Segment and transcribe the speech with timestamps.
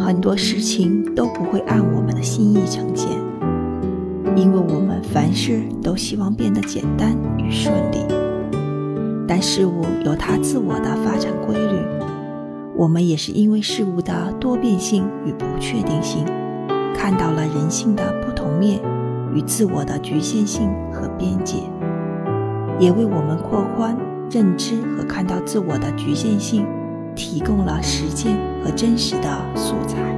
[0.00, 3.10] 很多事情都不会按我们的心意呈现，
[4.34, 7.98] 因为我们凡事都希望变得简单与顺利。
[9.28, 11.78] 但事物有它自我的发展规律，
[12.74, 16.24] 我们也是因为事物的多变性与不确定性，
[16.96, 18.80] 看到了人性的不同面
[19.34, 21.58] 与自我的局限性和边界，
[22.80, 23.96] 也为我们扩宽
[24.30, 26.66] 认知和看到自我的局限性。
[27.14, 30.09] 提供了时间和真实的素材。